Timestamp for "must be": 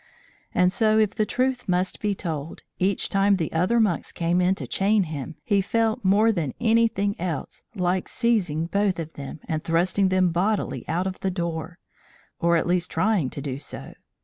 1.69-2.15